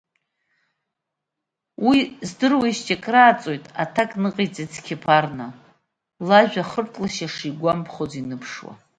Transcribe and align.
Уи 1.87 1.99
здыруеижьҭеи 2.27 2.97
акрааҵуеит, 2.99 3.65
аҭак 3.83 4.11
ныҟаиҵеит 4.21 4.69
Сқьеԥарна, 4.75 5.47
лажәа 6.27 6.63
ахыртлашьа 6.65 7.27
шигәамԥхаз 7.35 8.11
иныԥшуа. 8.19 8.73